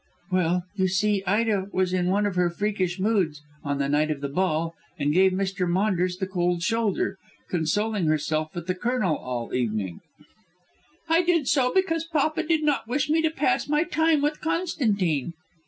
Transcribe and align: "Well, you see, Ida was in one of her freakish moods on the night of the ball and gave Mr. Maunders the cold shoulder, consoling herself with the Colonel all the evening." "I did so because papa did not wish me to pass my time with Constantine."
"Well, 0.31 0.63
you 0.75 0.87
see, 0.87 1.23
Ida 1.27 1.67
was 1.71 1.93
in 1.93 2.07
one 2.07 2.25
of 2.25 2.33
her 2.35 2.49
freakish 2.49 2.99
moods 2.99 3.43
on 3.63 3.77
the 3.77 3.87
night 3.87 4.09
of 4.09 4.21
the 4.21 4.29
ball 4.29 4.73
and 4.97 5.13
gave 5.13 5.31
Mr. 5.31 5.69
Maunders 5.69 6.17
the 6.17 6.25
cold 6.25 6.63
shoulder, 6.63 7.19
consoling 7.51 8.07
herself 8.07 8.49
with 8.55 8.65
the 8.65 8.73
Colonel 8.73 9.15
all 9.15 9.49
the 9.49 9.57
evening." 9.57 9.99
"I 11.07 11.21
did 11.21 11.47
so 11.47 11.71
because 11.71 12.03
papa 12.05 12.41
did 12.41 12.63
not 12.63 12.87
wish 12.87 13.11
me 13.11 13.21
to 13.21 13.29
pass 13.29 13.69
my 13.69 13.83
time 13.83 14.23
with 14.23 14.41
Constantine." 14.41 15.33